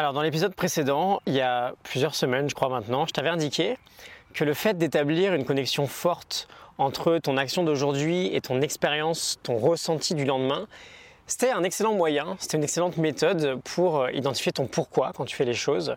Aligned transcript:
Alors 0.00 0.12
dans 0.12 0.22
l'épisode 0.22 0.54
précédent, 0.54 1.20
il 1.26 1.34
y 1.34 1.40
a 1.40 1.74
plusieurs 1.82 2.14
semaines 2.14 2.48
je 2.48 2.54
crois 2.54 2.68
maintenant, 2.68 3.04
je 3.04 3.10
t'avais 3.10 3.30
indiqué 3.30 3.76
que 4.32 4.44
le 4.44 4.54
fait 4.54 4.78
d'établir 4.78 5.34
une 5.34 5.44
connexion 5.44 5.88
forte 5.88 6.46
entre 6.78 7.18
ton 7.18 7.36
action 7.36 7.64
d'aujourd'hui 7.64 8.32
et 8.32 8.40
ton 8.40 8.60
expérience, 8.60 9.40
ton 9.42 9.56
ressenti 9.56 10.14
du 10.14 10.24
lendemain, 10.24 10.68
c'était 11.26 11.50
un 11.50 11.64
excellent 11.64 11.94
moyen, 11.94 12.36
c'était 12.38 12.58
une 12.58 12.62
excellente 12.62 12.96
méthode 12.96 13.60
pour 13.64 14.02
euh, 14.02 14.12
identifier 14.12 14.52
ton 14.52 14.68
pourquoi 14.68 15.12
quand 15.16 15.24
tu 15.24 15.34
fais 15.34 15.44
les 15.44 15.52
choses. 15.52 15.96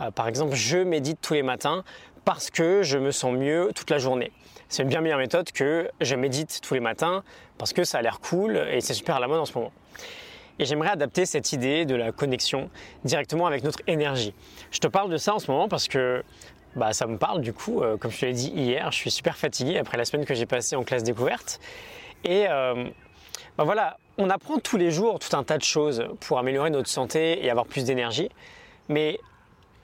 Euh, 0.00 0.10
par 0.10 0.28
exemple, 0.28 0.54
je 0.54 0.78
médite 0.78 1.18
tous 1.20 1.34
les 1.34 1.42
matins 1.42 1.84
parce 2.24 2.48
que 2.48 2.82
je 2.82 2.96
me 2.96 3.10
sens 3.10 3.34
mieux 3.34 3.70
toute 3.74 3.90
la 3.90 3.98
journée. 3.98 4.32
C'est 4.70 4.82
une 4.82 4.88
bien 4.88 5.02
meilleure 5.02 5.18
méthode 5.18 5.52
que 5.52 5.90
je 6.00 6.14
médite 6.14 6.62
tous 6.62 6.72
les 6.72 6.80
matins 6.80 7.22
parce 7.58 7.74
que 7.74 7.84
ça 7.84 7.98
a 7.98 8.02
l'air 8.02 8.18
cool 8.20 8.56
et 8.56 8.80
c'est 8.80 8.94
super 8.94 9.16
à 9.16 9.20
la 9.20 9.28
mode 9.28 9.40
en 9.40 9.44
ce 9.44 9.52
moment. 9.58 9.72
Et 10.58 10.64
j'aimerais 10.64 10.90
adapter 10.90 11.26
cette 11.26 11.52
idée 11.52 11.84
de 11.84 11.94
la 11.94 12.12
connexion 12.12 12.70
directement 13.04 13.46
avec 13.46 13.62
notre 13.62 13.80
énergie. 13.86 14.34
Je 14.70 14.78
te 14.78 14.86
parle 14.86 15.10
de 15.10 15.16
ça 15.16 15.34
en 15.34 15.38
ce 15.38 15.50
moment 15.50 15.68
parce 15.68 15.88
que 15.88 16.22
bah, 16.76 16.92
ça 16.92 17.06
me 17.06 17.18
parle 17.18 17.40
du 17.40 17.52
coup, 17.52 17.82
euh, 17.82 17.96
comme 17.96 18.10
je 18.10 18.20
te 18.20 18.26
l'ai 18.26 18.32
dit 18.32 18.50
hier, 18.50 18.90
je 18.90 18.96
suis 18.96 19.10
super 19.10 19.36
fatigué 19.36 19.78
après 19.78 19.96
la 19.96 20.04
semaine 20.04 20.26
que 20.26 20.34
j'ai 20.34 20.46
passée 20.46 20.76
en 20.76 20.84
classe 20.84 21.02
découverte. 21.02 21.60
Et 22.24 22.46
euh, 22.48 22.88
bah, 23.56 23.64
voilà, 23.64 23.98
on 24.18 24.30
apprend 24.30 24.58
tous 24.58 24.76
les 24.76 24.90
jours 24.90 25.18
tout 25.18 25.34
un 25.36 25.42
tas 25.42 25.58
de 25.58 25.62
choses 25.62 26.06
pour 26.20 26.38
améliorer 26.38 26.70
notre 26.70 26.88
santé 26.88 27.44
et 27.44 27.50
avoir 27.50 27.66
plus 27.66 27.84
d'énergie. 27.84 28.30
Mais 28.88 29.18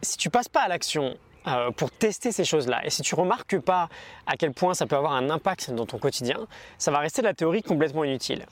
si 0.02 0.16
tu 0.16 0.30
passes 0.30 0.48
pas 0.48 0.62
à 0.62 0.68
l'action 0.68 1.16
euh, 1.46 1.70
pour 1.70 1.90
tester 1.90 2.32
ces 2.32 2.44
choses-là, 2.44 2.84
et 2.84 2.90
si 2.90 3.02
tu 3.02 3.14
remarques 3.14 3.58
pas 3.58 3.88
à 4.26 4.36
quel 4.36 4.52
point 4.52 4.74
ça 4.74 4.86
peut 4.86 4.96
avoir 4.96 5.12
un 5.12 5.30
impact 5.30 5.70
dans 5.70 5.86
ton 5.86 5.98
quotidien, 5.98 6.38
ça 6.78 6.90
va 6.90 6.98
rester 6.98 7.22
de 7.22 7.26
la 7.26 7.34
théorie 7.34 7.62
complètement 7.62 8.04
inutile. 8.04 8.46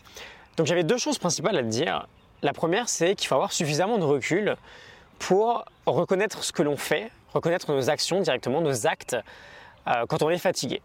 Donc 0.57 0.67
j'avais 0.67 0.85
deux 0.85 0.99
choses 0.99 1.19
principales 1.19 1.57
à 1.57 1.63
te 1.63 1.69
dire. 1.69 2.07
La 2.43 2.53
première, 2.53 2.89
c'est 2.89 3.15
qu'il 3.15 3.29
faut 3.29 3.35
avoir 3.35 3.53
suffisamment 3.53 3.99
de 3.99 4.05
recul 4.05 4.57
pour 5.19 5.65
reconnaître 5.87 6.43
ce 6.43 6.53
que 6.53 6.63
l'on 6.63 6.77
fait, 6.77 7.11
reconnaître 7.35 7.73
nos 7.73 7.91
actions 7.91 8.21
directement, 8.21 8.61
nos 8.61 8.87
actes, 8.87 9.17
euh, 9.87 10.07
quand 10.09 10.23
on 10.23 10.31
est 10.31 10.39
fatigué. 10.39 10.81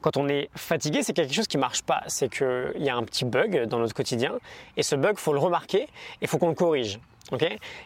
quand 0.00 0.16
on 0.16 0.28
est 0.28 0.50
fatigué, 0.56 1.04
c'est 1.04 1.12
quelque 1.12 1.32
chose 1.32 1.46
qui 1.46 1.56
ne 1.56 1.60
marche 1.60 1.82
pas. 1.82 2.02
C'est 2.08 2.28
qu'il 2.28 2.72
y 2.78 2.88
a 2.88 2.96
un 2.96 3.04
petit 3.04 3.24
bug 3.24 3.66
dans 3.66 3.78
notre 3.78 3.94
quotidien 3.94 4.32
et 4.76 4.82
ce 4.82 4.96
bug, 4.96 5.14
il 5.16 5.20
faut 5.20 5.32
le 5.32 5.38
remarquer 5.38 5.82
et 5.82 5.88
il 6.22 6.28
faut 6.28 6.38
qu'on 6.38 6.48
le 6.48 6.54
corrige. 6.54 6.98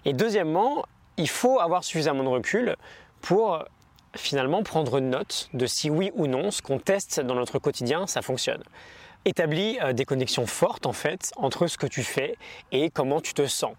et 0.07 0.13
deuxièmement, 0.15 0.87
il 1.19 1.29
faut 1.29 1.61
avoir 1.61 1.85
suffisamment 1.85 2.23
de 2.23 2.29
recul 2.29 2.77
pour 3.21 3.63
finalement 4.17 4.63
prendre 4.63 5.01
note 5.01 5.51
de 5.53 5.67
si 5.67 5.91
oui 5.91 6.11
ou 6.15 6.27
non 6.27 6.51
ce 6.51 6.63
qu'on 6.63 6.79
teste 6.79 7.21
dans 7.21 7.35
notre 7.35 7.59
quotidien, 7.59 8.07
ça 8.07 8.23
fonctionne 8.23 8.63
établis 9.25 9.79
euh, 9.83 9.93
des 9.93 10.05
connexions 10.05 10.47
fortes 10.47 10.87
en 10.87 10.93
fait 10.93 11.33
entre 11.37 11.67
ce 11.67 11.77
que 11.79 11.87
tu 11.87 12.03
fais 12.03 12.37
et 12.73 12.91
comment 12.91 13.21
tu 13.21 13.35
te 13.35 13.47
sens. 13.47 13.75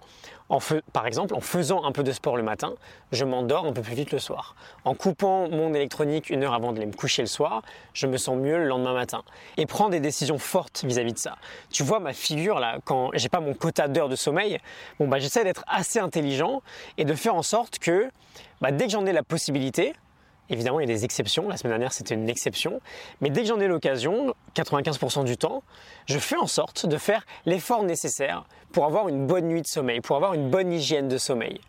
par 0.93 1.07
exemple, 1.07 1.33
en 1.33 1.39
faisant 1.39 1.83
un 1.85 1.91
peu 1.91 2.03
de 2.03 2.11
sport 2.11 2.35
le 2.37 2.43
matin, 2.43 2.73
je 3.11 3.25
m'endors 3.25 3.65
un 3.65 3.73
peu 3.73 3.81
plus 3.81 3.95
vite 3.95 4.11
le 4.11 4.19
soir. 4.19 4.55
En 4.83 4.93
coupant 4.93 5.49
mon 5.49 5.73
électronique 5.73 6.29
une 6.29 6.43
heure 6.43 6.53
avant 6.53 6.73
de 6.73 6.83
me 6.83 6.91
coucher 6.91 7.21
le 7.21 7.27
soir, 7.27 7.61
je 7.93 8.05
me 8.05 8.17
sens 8.17 8.37
mieux 8.37 8.57
le 8.57 8.65
lendemain 8.65 8.93
matin. 8.93 9.23
Et 9.57 9.65
prends 9.65 9.89
des 9.89 9.99
décisions 9.99 10.37
fortes 10.37 10.83
vis-à-vis 10.85 11.13
de 11.13 11.17
ça. 11.17 11.37
Tu 11.71 11.83
vois 11.83 11.99
ma 11.99 12.13
figure 12.13 12.59
là, 12.59 12.77
quand 12.83 13.11
j'ai 13.13 13.29
pas 13.29 13.39
mon 13.39 13.53
quota 13.53 13.87
d'heures 13.87 14.09
de 14.09 14.15
sommeil, 14.15 14.59
bon 14.99 15.07
bah 15.07 15.19
j'essaie 15.19 15.43
d'être 15.43 15.63
assez 15.67 15.99
intelligent 15.99 16.61
et 16.97 17.05
de 17.05 17.13
faire 17.13 17.35
en 17.35 17.43
sorte 17.43 17.79
que 17.79 18.09
bah, 18.59 18.71
dès 18.71 18.85
que 18.85 18.91
j'en 18.91 19.05
ai 19.05 19.13
la 19.13 19.23
possibilité, 19.23 19.93
Évidemment, 20.51 20.81
il 20.81 20.87
y 20.87 20.91
a 20.91 20.93
des 20.93 21.05
exceptions. 21.05 21.47
La 21.47 21.55
semaine 21.55 21.71
dernière, 21.71 21.93
c'était 21.93 22.13
une 22.13 22.29
exception. 22.29 22.81
Mais 23.21 23.29
dès 23.29 23.41
que 23.41 23.47
j'en 23.47 23.59
ai 23.59 23.67
l'occasion, 23.67 24.35
95% 24.55 25.23
du 25.23 25.37
temps, 25.37 25.63
je 26.05 26.19
fais 26.19 26.35
en 26.35 26.45
sorte 26.45 26.85
de 26.85 26.97
faire 26.97 27.25
l'effort 27.45 27.83
nécessaire 27.83 28.43
pour 28.73 28.85
avoir 28.85 29.07
une 29.07 29.25
bonne 29.25 29.47
nuit 29.47 29.61
de 29.61 29.67
sommeil, 29.67 30.01
pour 30.01 30.17
avoir 30.17 30.33
une 30.33 30.49
bonne 30.49 30.71
hygiène 30.73 31.07
de 31.07 31.17
sommeil. 31.17 31.61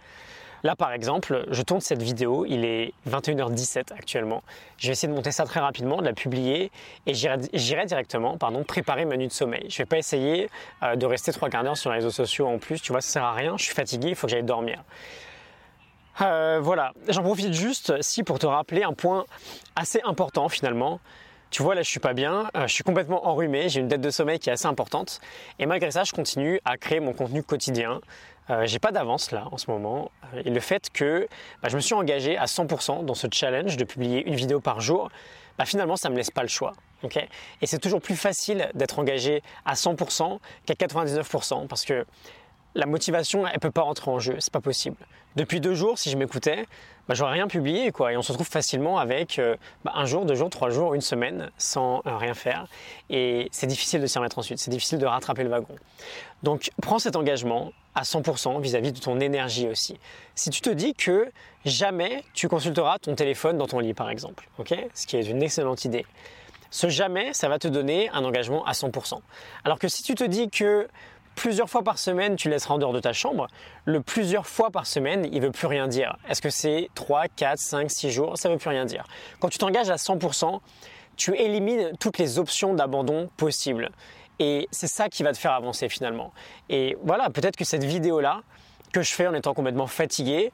Là, 0.65 0.77
par 0.77 0.93
exemple, 0.93 1.45
je 1.51 1.63
tourne 1.63 1.81
cette 1.81 2.03
vidéo, 2.03 2.45
il 2.47 2.65
est 2.65 2.93
21h17 3.09 3.93
actuellement. 3.93 4.43
Je 4.79 4.87
vais 4.87 4.93
essayer 4.93 5.09
de 5.09 5.15
monter 5.15 5.33
ça 5.33 5.45
très 5.45 5.59
rapidement, 5.59 5.97
de 5.97 6.05
la 6.05 6.13
publier 6.13 6.71
et 7.07 7.15
j'irai 7.15 7.87
directement 7.87 8.37
pardon, 8.39 8.63
préparer 8.63 9.05
ma 9.05 9.17
nuit 9.17 9.27
de 9.27 9.33
sommeil. 9.33 9.67
Je 9.69 9.75
ne 9.75 9.79
vais 9.79 9.87
pas 9.87 9.99
essayer 9.99 10.49
euh, 10.85 10.95
de 10.95 11.05
rester 11.05 11.33
trois 11.33 11.49
quarts 11.49 11.65
d'heure 11.65 11.77
sur 11.77 11.91
les 11.91 11.97
réseaux 11.97 12.11
sociaux 12.11 12.47
en 12.47 12.59
plus, 12.59 12.81
tu 12.81 12.93
vois, 12.93 13.01
ça 13.01 13.13
sert 13.15 13.25
à 13.25 13.33
rien, 13.33 13.57
je 13.57 13.65
suis 13.65 13.75
fatigué, 13.75 14.11
il 14.11 14.15
faut 14.15 14.29
que 14.29 14.31
j'aille 14.31 14.45
dormir. 14.45 14.85
Euh, 16.21 16.61
voilà, 16.63 16.93
j'en 17.09 17.23
profite 17.23 17.53
juste 17.53 17.95
si 18.03 18.23
pour 18.23 18.39
te 18.39 18.47
rappeler 18.47 18.83
un 18.83 18.93
point 18.93 19.25
assez 19.77 20.01
important 20.05 20.49
finalement. 20.49 21.01
Tu 21.51 21.63
vois 21.63 21.75
là 21.75 21.83
je 21.83 21.91
suis 21.91 22.01
pas 22.01 22.15
bien, 22.15 22.49
euh, 22.57 22.67
je 22.67 22.73
suis 22.73 22.85
complètement 22.85 23.27
enrhumé, 23.27 23.69
j'ai 23.69 23.81
une 23.81 23.89
dette 23.89 24.01
de 24.01 24.11
sommeil 24.11 24.39
qui 24.39 24.49
est 24.49 24.53
assez 24.53 24.67
importante 24.67 25.21
et 25.59 25.67
malgré 25.67 25.91
ça 25.91 26.03
je 26.05 26.13
continue 26.13 26.61
à 26.65 26.79
créer 26.79 27.01
mon 27.01 27.13
contenu 27.13 27.43
quotidien. 27.43 28.01
Euh, 28.51 28.67
j'ai 28.67 28.79
pas 28.79 28.91
d'avance 28.91 29.31
là 29.33 29.49
en 29.53 29.59
ce 29.59 29.71
moment 29.71 30.11
et 30.45 30.51
le 30.51 30.61
fait 30.61 30.91
que 30.91 31.29
bah, 31.63 31.69
je 31.69 31.77
me 31.77 31.81
suis 31.81 31.95
engagé 31.95 32.37
à 32.37 32.47
100% 32.47 33.05
dans 33.05 33.15
ce 33.15 33.27
challenge 33.31 33.77
de 33.77 33.85
publier 33.85 34.27
une 34.27 34.35
vidéo 34.35 34.61
par 34.61 34.81
jour, 34.81 35.11
bah, 35.59 35.67
finalement 35.67 35.97
ça 35.97 36.09
me 36.09 36.17
laisse 36.17 36.31
pas 36.31 36.43
le 36.43 36.49
choix. 36.49 36.73
et 37.61 37.67
c'est 37.67 37.79
toujours 37.79 38.01
plus 38.01 38.17
facile 38.17 38.71
d'être 38.75 38.99
engagé 38.99 39.43
à 39.67 39.75
100% 39.75 40.39
qu'à 40.65 40.75
99% 40.75 41.67
parce 41.67 41.85
que 41.85 42.07
la 42.75 42.87
motivation, 42.87 43.47
elle 43.47 43.59
peut 43.61 43.71
pas 43.71 43.83
rentrer 43.83 44.11
en 44.11 44.19
jeu, 44.19 44.37
c'est 44.39 44.53
pas 44.53 44.61
possible. 44.61 44.97
Depuis 45.37 45.61
deux 45.61 45.75
jours, 45.75 45.99
si 45.99 46.11
je 46.11 46.17
m'écoutais, 46.17 46.67
bah, 47.09 47.15
j'aurais 47.15 47.33
rien 47.33 47.49
publié, 47.49 47.91
quoi. 47.91 48.13
Et 48.13 48.17
on 48.17 48.23
se 48.23 48.33
retrouve 48.33 48.49
facilement 48.49 48.99
avec 48.99 49.39
euh, 49.39 49.57
bah, 49.85 49.93
un 49.95 50.05
jour, 50.05 50.25
deux 50.25 50.35
jours, 50.35 50.51
trois 50.51 50.71
jours, 50.71 50.95
une 50.95 51.01
semaine 51.01 51.51
sans 51.57 52.03
euh, 52.07 52.17
rien 52.17 52.35
faire. 52.35 52.67
Et 53.09 53.49
c'est 53.51 53.67
difficile 53.67 54.01
de 54.01 54.07
s'y 54.07 54.19
remettre 54.19 54.39
ensuite, 54.39 54.59
c'est 54.59 54.71
difficile 54.71 54.99
de 54.99 55.07
rattraper 55.07 55.43
le 55.43 55.49
wagon. 55.49 55.75
Donc, 56.43 56.71
prends 56.81 56.99
cet 56.99 57.17
engagement 57.17 57.73
à 57.95 58.03
100% 58.03 58.61
vis-à-vis 58.61 58.93
de 58.93 59.01
ton 59.01 59.21
énergie 59.21 59.69
aussi. 59.69 59.99
Si 60.35 60.51
tu 60.51 60.61
te 60.61 60.71
dis 60.71 60.95
que 60.95 61.31
jamais 61.65 62.25
tu 62.35 62.49
consulteras 62.49 62.99
ton 62.99 63.15
téléphone 63.15 63.59
dans 63.59 63.67
ton 63.67 63.81
lit, 63.81 63.95
par 63.95 64.11
exemple, 64.11 64.49
ok? 64.59 64.75
Ce 64.95 65.07
qui 65.07 65.17
est 65.17 65.23
une 65.23 65.43
excellente 65.43 65.85
idée. 65.85 66.07
Ce 66.71 66.89
jamais, 66.89 67.35
ça 67.35 67.49
va 67.49 67.59
te 67.59 67.69
donner 67.69 68.09
un 68.11 68.25
engagement 68.25 68.65
à 68.65 68.73
100%. 68.73 69.19
Alors 69.65 69.79
que 69.79 69.89
si 69.89 70.03
tu 70.03 70.15
te 70.15 70.25
dis 70.25 70.49
que 70.49 70.89
plusieurs 71.35 71.69
fois 71.69 71.83
par 71.83 71.99
semaine, 71.99 72.37
tu 72.37 72.49
laisseras 72.49 72.75
en 72.75 72.79
dehors 72.79 72.93
de 72.93 73.01
ta 73.01 73.13
chambre. 73.13 73.49
Le 73.85 74.01
plusieurs 74.01 74.47
fois 74.47 74.71
par 74.71 74.87
semaine, 74.87 75.29
il 75.33 75.41
veut 75.41 75.51
plus 75.51 75.67
rien 75.67 75.89
dire. 75.89 76.17
Est-ce 76.29 76.43
que 76.43 76.51
c'est 76.51 76.89
3, 76.95 77.29
4, 77.29 77.59
5, 77.59 77.91
6 77.91 78.11
jours? 78.11 78.39
Ça 78.39 78.49
veut 78.49 78.59
plus 78.59 78.71
rien 78.71 78.85
dire. 78.85 79.05
Quand 79.41 79.49
tu 79.49 79.59
t'engages 79.59 79.91
à 79.91 79.97
100%, 79.97 80.61
tu 81.17 81.37
élimines 81.37 81.93
toutes 82.01 82.19
les 82.19 82.39
options 82.39 82.75
d'abandon 82.75 83.29
possibles. 83.37 83.91
Et 84.39 84.69
c'est 84.71 84.87
ça 84.87 85.09
qui 85.09 85.23
va 85.23 85.33
te 85.33 85.39
faire 85.39 85.53
avancer 85.53 85.89
finalement. 85.89 86.33
Et 86.69 86.97
voilà, 87.03 87.31
peut-être 87.31 87.57
que 87.57 87.65
cette 87.65 87.85
vidéo-là, 87.85 88.43
que 88.93 89.03
je 89.03 89.13
fais 89.13 89.27
en 89.27 89.35
étant 89.35 89.55
complètement 89.55 89.87
fatigué, 89.87 90.53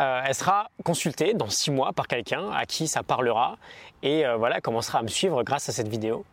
euh, 0.00 0.22
elle 0.24 0.34
sera 0.34 0.70
consultée 0.84 1.34
dans 1.34 1.48
6 1.48 1.70
mois 1.72 1.92
par 1.92 2.06
quelqu'un 2.06 2.50
à 2.50 2.66
qui 2.66 2.86
ça 2.86 3.02
parlera 3.02 3.56
et 4.02 4.24
euh, 4.24 4.36
voilà, 4.36 4.60
commencera 4.60 5.00
à 5.00 5.02
me 5.02 5.08
suivre 5.08 5.42
grâce 5.42 5.68
à 5.68 5.72
cette 5.72 5.88
vidéo. 5.88 6.24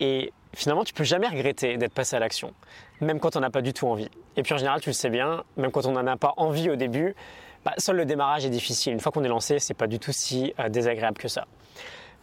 Et 0.00 0.32
finalement, 0.58 0.84
tu 0.84 0.92
peux 0.92 1.04
jamais 1.04 1.28
regretter 1.28 1.76
d'être 1.76 1.94
passé 1.94 2.16
à 2.16 2.18
l'action, 2.18 2.52
même 3.00 3.20
quand 3.20 3.36
on 3.36 3.40
n'a 3.40 3.50
pas 3.50 3.62
du 3.62 3.72
tout 3.72 3.86
envie. 3.86 4.10
Et 4.36 4.42
puis 4.42 4.54
en 4.54 4.58
général, 4.58 4.80
tu 4.80 4.90
le 4.90 4.94
sais 4.94 5.08
bien, 5.08 5.44
même 5.56 5.70
quand 5.70 5.86
on 5.86 5.92
n'en 5.92 6.06
a 6.06 6.16
pas 6.16 6.34
envie 6.36 6.68
au 6.68 6.76
début, 6.76 7.14
bah, 7.64 7.74
seul 7.78 7.96
le 7.96 8.04
démarrage 8.04 8.44
est 8.44 8.50
difficile. 8.50 8.92
Une 8.92 9.00
fois 9.00 9.12
qu'on 9.12 9.22
est 9.22 9.28
lancé, 9.28 9.60
c'est 9.60 9.74
pas 9.74 9.86
du 9.86 10.00
tout 10.00 10.12
si 10.12 10.52
euh, 10.58 10.68
désagréable 10.68 11.16
que 11.16 11.28
ça. 11.28 11.46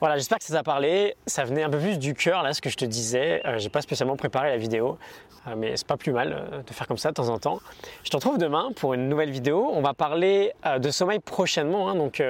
Voilà, 0.02 0.18
j'espère 0.18 0.40
que 0.40 0.44
ça 0.44 0.54
t'a 0.54 0.64
parlé. 0.64 1.16
Ça 1.26 1.46
venait 1.46 1.64
un 1.64 1.70
peu 1.70 1.80
plus 1.80 1.98
du 1.98 2.14
cœur, 2.14 2.44
là, 2.44 2.54
ce 2.54 2.62
que 2.62 2.70
je 2.70 2.76
te 2.76 2.84
disais. 2.84 3.42
Euh, 3.46 3.58
j'ai 3.60 3.70
pas 3.70 3.82
spécialement 3.82 4.18
préparé 4.18 4.50
la 4.50 4.58
vidéo, 4.58 4.98
euh, 5.48 5.56
mais 5.58 5.78
c'est 5.78 5.88
pas 5.88 5.96
plus 5.96 6.12
mal 6.12 6.34
euh, 6.34 6.62
de 6.64 6.74
faire 6.74 6.86
comme 6.86 6.98
ça 6.98 7.10
de 7.10 7.14
temps 7.14 7.30
en 7.30 7.40
temps. 7.40 7.60
Je 8.04 8.10
te 8.10 8.18
retrouve 8.18 8.38
demain 8.38 8.72
pour 8.76 8.94
une 8.94 9.08
nouvelle 9.08 9.32
vidéo. 9.32 9.70
On 9.72 9.82
va 9.82 9.94
parler 9.94 10.52
de 10.78 10.92
sommeil 10.92 11.20
prochainement, 11.20 11.90
hein, 11.90 11.96
donc 11.96 12.22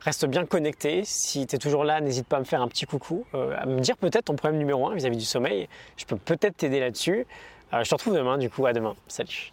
reste 0.00 0.24
bien 0.26 0.46
connecté. 0.46 1.02
Si 1.04 1.46
tu 1.46 1.56
es 1.56 1.58
toujours 1.58 1.84
là, 1.84 2.00
n'hésite 2.00 2.26
pas 2.26 2.38
à 2.38 2.40
me 2.40 2.44
faire 2.44 2.62
un 2.62 2.68
petit 2.68 2.86
coucou, 2.86 3.24
à 3.34 3.66
me 3.66 3.80
dire 3.80 3.96
peut-être 3.96 4.26
ton 4.26 4.36
problème 4.36 4.58
numéro 4.58 4.88
un 4.88 4.94
vis-à-vis 4.94 5.18
du 5.18 5.24
sommeil. 5.24 5.68
Je 5.96 6.06
peux 6.06 6.16
peut-être 6.16 6.56
t'aider 6.56 6.80
là-dessus. 6.80 7.26
je 7.72 7.88
te 7.88 7.94
retrouve 7.94 8.14
demain, 8.14 8.38
du 8.38 8.48
coup, 8.48 8.64
à 8.66 8.72
demain. 8.72 8.94
Salut 9.08 9.52